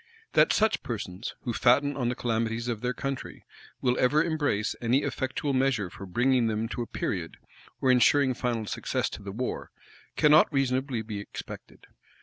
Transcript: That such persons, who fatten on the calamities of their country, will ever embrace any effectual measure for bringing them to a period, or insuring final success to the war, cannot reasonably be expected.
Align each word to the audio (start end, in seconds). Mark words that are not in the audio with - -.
That 0.33 0.51
such 0.51 0.81
persons, 0.81 1.35
who 1.41 1.53
fatten 1.53 1.95
on 1.95 2.09
the 2.09 2.15
calamities 2.15 2.67
of 2.67 2.81
their 2.81 2.91
country, 2.91 3.45
will 3.81 3.99
ever 3.99 4.23
embrace 4.23 4.75
any 4.81 5.03
effectual 5.03 5.53
measure 5.53 5.91
for 5.91 6.07
bringing 6.07 6.47
them 6.47 6.67
to 6.69 6.81
a 6.81 6.87
period, 6.87 7.37
or 7.79 7.91
insuring 7.91 8.33
final 8.33 8.65
success 8.65 9.11
to 9.11 9.21
the 9.21 9.31
war, 9.31 9.69
cannot 10.15 10.51
reasonably 10.51 11.03
be 11.03 11.19
expected. 11.19 11.85